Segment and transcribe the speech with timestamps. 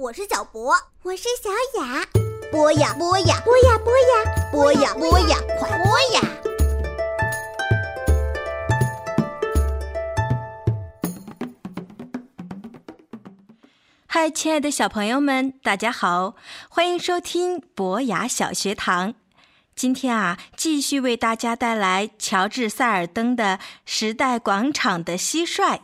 [0.00, 1.50] 我是小博，我是小
[1.80, 2.06] 雅。
[2.52, 6.20] 播呀播呀，播呀播呀，播呀播呀，快播呀！
[14.06, 16.36] 嗨，亲爱的小朋友们，大家好，
[16.68, 19.14] 欢迎收听博雅小学堂。
[19.74, 25.76] 今天啊，继续为大家带来乔治·塞尔登的《时代广场的蟋蟀》。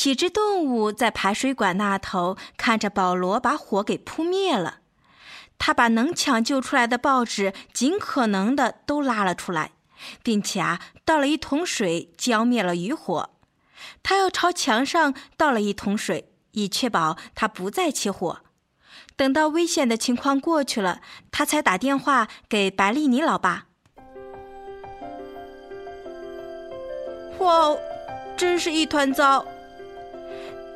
[0.00, 4.78] 几只动物在排水管那头看着保罗把火给扑灭了，
[5.58, 9.72] 他把能抢救出来的报纸尽可能的都拉了出来，
[10.22, 13.28] 并且啊倒了一桶水浇灭了余火。
[14.02, 18.40] 他又朝墙上倒了一桶水，以确保它不再起火。
[19.16, 23.66] 等到危险的情况过去了，他才打电话给白丽妮老爸。
[27.40, 27.76] 哇，
[28.38, 29.44] 真是一团糟！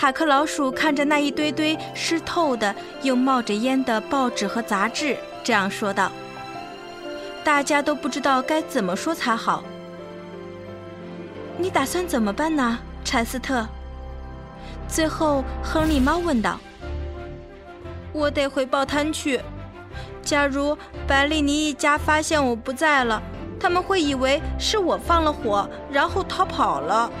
[0.00, 6.10] 塔克老鼠看着那一堆堆湿透的又冒着烟的报纸和杂志，这样说道
[7.44, 9.62] ：“大家都不知道该怎么说才好。
[11.58, 13.66] 你打算怎么办呢，柴斯特？”
[14.88, 16.58] 最后，亨利猫问道
[18.14, 19.38] ：“我得回报摊去。
[20.22, 20.74] 假如
[21.06, 23.22] 白丽妮一家发现我不在了，
[23.60, 27.12] 他们会以为是我放了火，然后逃跑了。”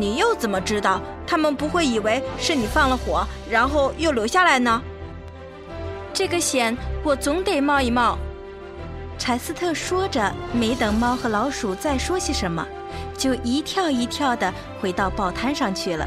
[0.00, 4.82] 你又怎么知道他们不会以为是你放了火，然后又留下来呢？
[6.12, 8.18] 这个险我总得冒一冒。
[9.18, 12.66] 柴斯特说着，没等猫和老鼠再说些什么，
[13.16, 16.06] 就一跳一跳的回到报摊上去了。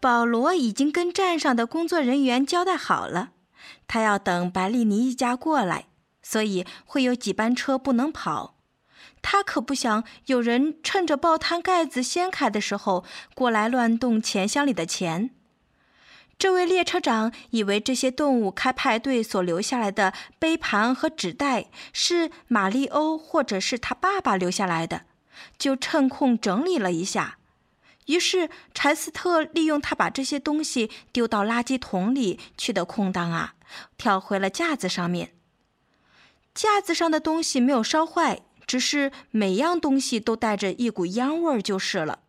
[0.00, 3.30] 保罗已经跟站上的工作人员交代好了，
[3.88, 5.86] 他要等白丽妮一家过来，
[6.22, 8.53] 所以会有几班车不能跑。
[9.26, 15.30] 他可不想有人趁着报摊盖子掀开的时候过来乱动钱箱里的钱。
[16.38, 25.06] 这位列车长以为这些动物开派对所留下来的杯盘和纸袋是玛丽欧或者是他爸爸留下来的，
[25.56, 27.38] 就趁空整理了一下。
[28.06, 33.54] 于是柴斯特利用他把这些东西丢到垃圾桶里去的空档啊，
[33.96, 35.32] 跳回了架子上面。
[36.52, 38.42] 架子上的东西没有烧坏。
[38.66, 42.20] 只是每样东西都带着一股烟味儿就是了。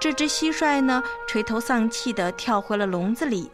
[0.00, 3.50] 这只蟋蟀呢，垂头丧气地跳回了笼子里，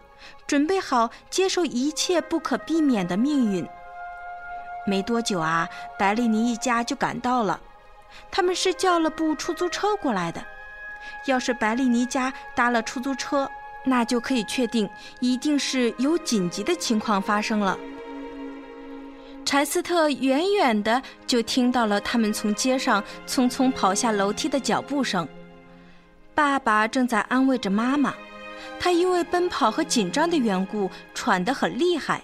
[0.47, 3.67] 准备好接受一切不可避免的命运。
[4.87, 5.67] 没多久啊，
[5.99, 7.59] 白丽妮一家就赶到了，
[8.31, 10.45] 他们是叫了部出租车过来的。
[11.27, 13.51] 要是白丽妮家搭了出租车，
[13.87, 14.87] 那就可以确定，
[15.21, 17.79] 一定是有紧急的情况发生了。
[19.55, 25.29] 柴斯特远远的就听到了他们从街上匆匆跑下楼梯的脚步声。
[26.35, 28.13] 爸爸正在安慰着妈妈，
[28.81, 32.21] 他因为奔跑和紧张的缘故喘得很厉害。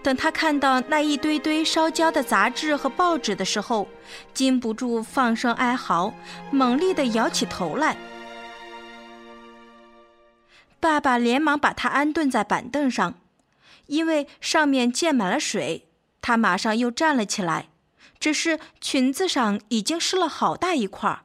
[0.00, 3.88] 等他看到那一堆堆烧焦的杂志和报纸的时候，
[4.32, 6.14] 禁不住放声哀嚎，
[6.52, 7.96] 猛力地摇起头来。
[10.78, 13.14] 爸爸连忙把他安顿在板凳上，
[13.86, 15.86] 因为上面溅满了水。
[16.20, 17.68] 他马上又站了起来，
[18.18, 21.24] 只是裙子上已经湿了好大一块儿。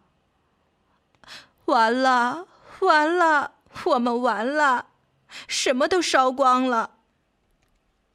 [1.65, 2.47] 完了，
[2.81, 3.53] 完了，
[3.85, 4.87] 我们完了，
[5.47, 6.91] 什么都烧光了。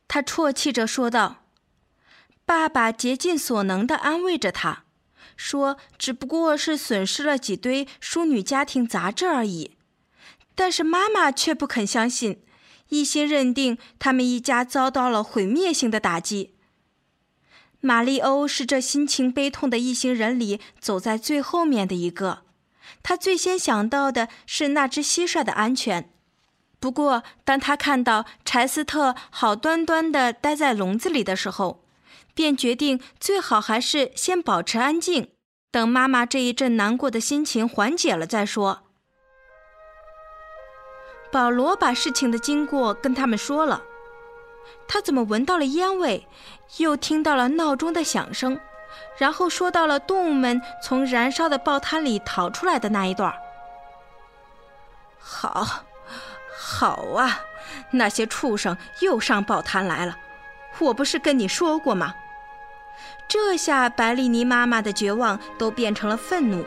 [0.07, 1.45] 他啜泣着说道。
[2.45, 4.85] 爸爸竭尽所能地安慰着他，
[5.37, 9.77] 说：“只不过是损失了几堆淑女家庭杂志而已。”
[10.57, 12.43] 但是妈妈却不肯相信，
[12.89, 16.55] 一心认定他们一家遭到了毁灭性的打击。
[17.81, 22.43] 玛丽欧是这心情悲痛的一行人里走在最后面的一个，
[23.03, 26.11] 他最先想到的是那只蟋蟀的安全。
[26.81, 31.85] 不过，当他看到柴斯特好端端的待在笼子里的时候，
[32.35, 35.31] 便决定最好还是先保持安静，
[35.71, 38.83] 等妈妈这一阵难过的心情缓解了再说。
[41.31, 43.85] 保罗把事情的经过跟他们说了。
[44.87, 46.27] 他怎么闻到了烟味，
[46.79, 48.59] 又听到了闹钟的响声，
[49.19, 53.35] 然后说到了动物们从燃烧的报摊里逃出来的那一段。
[55.19, 55.85] 好，
[56.59, 57.41] 好啊，
[57.91, 60.17] 那些畜生又上报摊来了，
[60.79, 62.15] 我不是跟你说过吗？
[63.29, 66.65] 这下白丽妮妈妈的绝望都变成了愤怒，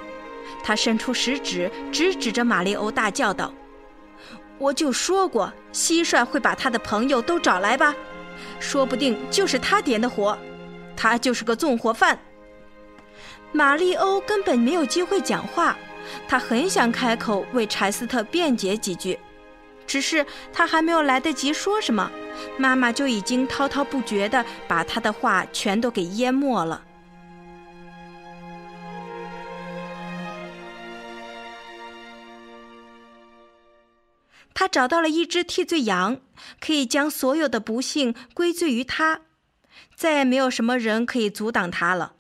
[0.64, 3.52] 她伸出食指，直指着玛丽欧，大叫道
[4.62, 7.96] ：“我就说过，蟋蟀会把他的朋友都找来吧，
[8.60, 10.38] 说不定就是他点的火，
[10.96, 12.20] 他就是个纵火犯。”
[13.52, 15.76] 玛丽欧根本没有机会讲话，
[16.28, 19.18] 他很想开口为柴斯特辩解几句。
[19.88, 20.24] 只是
[20.54, 22.12] 他还没有来得及说什么，
[22.56, 26.84] 妈妈就已经滔滔不绝地把他的话全都给淹没了。
[34.54, 36.20] 他找到了一只替罪羊，
[36.60, 39.22] 可以将所有的不幸归罪于他，
[39.96, 42.14] 再也没有什么人可以阻挡他了。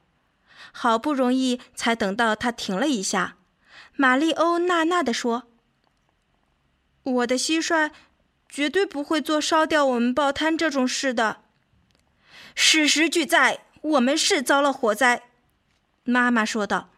[0.72, 3.38] 好不容易才等到他停了一下，
[3.96, 5.44] 玛丽欧呐呐地说。
[7.04, 7.92] 我的蟋蟀
[8.48, 11.42] 绝对不会做烧掉我们报摊这种事的。
[12.56, 15.24] 事实俱在，我们是遭了火灾。
[16.04, 16.90] 妈妈说道。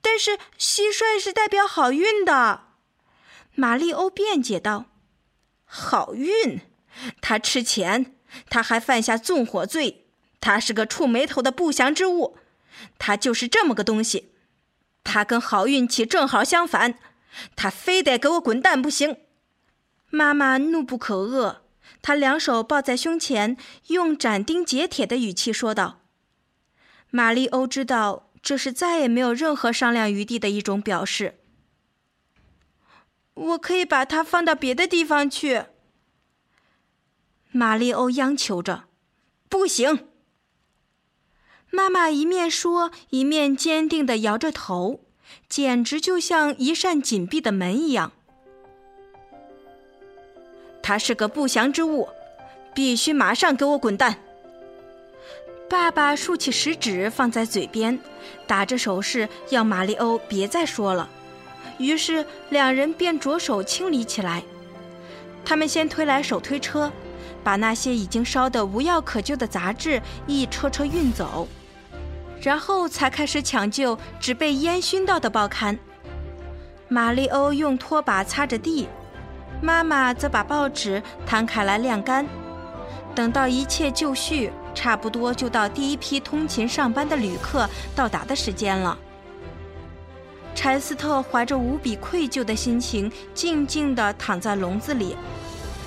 [0.00, 2.65] 但是蟋蟀是代表好运的，
[3.56, 4.86] 玛丽欧辩解道。
[5.64, 6.60] 好运？
[7.20, 8.14] 他吃钱，
[8.48, 10.06] 他还犯下纵火罪，
[10.40, 12.38] 他是个触霉头的不祥之物，
[12.98, 14.32] 他就是这么个东西。
[15.02, 16.98] 他跟好运气正好相反。
[17.54, 19.18] 他非得给我滚蛋不行！
[20.08, 21.56] 妈妈怒不可遏，
[22.00, 23.58] 她两手抱在胸前，
[23.88, 26.00] 用斩钉截铁的语气说道
[27.10, 31.40] ：“玛丽欧知道这是再也没有任何商量余地的一种表示。
[33.36, 35.64] 我可以把它放到别的地方去。”
[37.52, 38.84] 玛丽欧央求着
[39.48, 40.08] ：“不行！”
[41.70, 45.00] 妈妈一面说，一面坚定地摇着头。
[45.48, 48.12] 简直就像一扇紧闭的门一样。
[50.80, 52.08] 他是个不祥之物，
[52.72, 54.20] 必须马上给我滚蛋！
[55.68, 57.98] 爸爸竖起食指放在嘴边，
[58.46, 61.10] 打着手势要玛丽欧别再说了。
[61.78, 64.42] 于是两人便着手清理起来。
[65.44, 66.90] 他们先推来手推车，
[67.44, 71.46] 把那些已经烧得无药可救的杂志一车车运走。
[72.40, 75.78] 然后才开始抢救只被烟熏到的报刊。
[76.88, 78.88] 玛丽欧用拖把擦着地，
[79.60, 82.26] 妈妈则把报纸摊开来晾干。
[83.14, 88.96] 等到一切就绪，差不多就到第一批通勤上班的旅客到达的时间了。
[90.56, 95.14] 柴斯特怀着无比愧疚的心情，静静地躺在笼子里。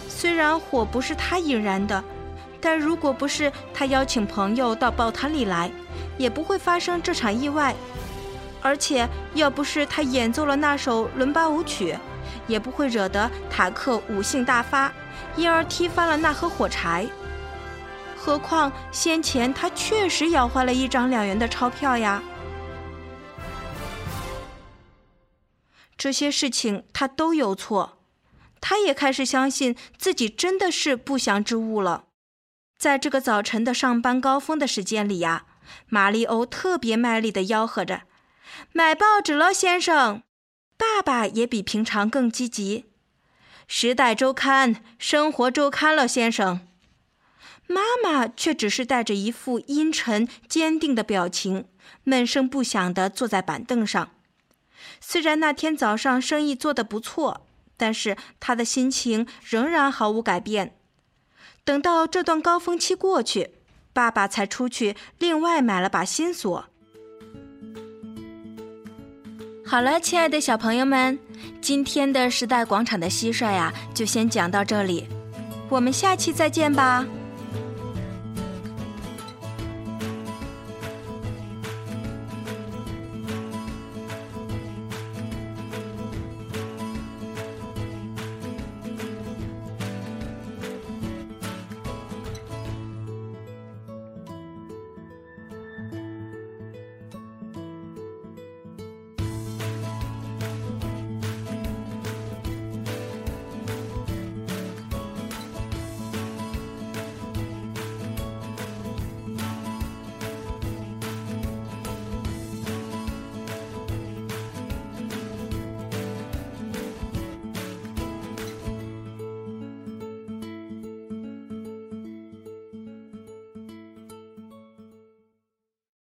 [0.08, 2.02] 虽然火不是他引燃的，
[2.62, 5.72] 但如果不是他邀请朋友到报摊里来，
[6.20, 7.76] 也不会发生这场意外，
[8.62, 11.98] 而且要不是他演奏了那首伦巴舞曲，
[12.46, 14.94] 也不会惹得塔克五性大发，
[15.36, 17.08] 因而踢翻了那盒火柴。
[18.16, 22.22] 何况先前他确实咬坏了一张两元的钞票呀。
[26.00, 28.00] 这些事情他都有错，
[28.60, 32.06] 他也开始相信自己真的是不祥之物了。
[32.80, 35.46] 在这个早晨的上班高峰的时间里呀。
[35.88, 38.02] 玛丽欧特别卖力地吆喝着
[38.74, 40.24] ：“买报纸了，先生！”
[40.76, 42.80] 爸爸也比平常更积极，
[43.68, 46.62] 《时代周刊》《生活周刊》了，先生。
[47.68, 51.66] 妈妈却只是带着一副阴沉坚定的表情，
[52.04, 54.10] 闷声不响地坐在板凳上。
[55.00, 57.46] 虽然那天早上生意做得不错，
[57.78, 60.76] 但是他的心情仍然毫无改变。
[61.64, 63.56] 等到这段高峰期过去。
[63.92, 66.66] 爸爸才出去，另外买了把新锁。
[69.66, 71.20] 好了，亲爱的小朋友们，
[71.60, 75.10] 今天的时代广场的蟋蟀呀，就先讲到这里，
[75.70, 77.06] 我们下期再见吧。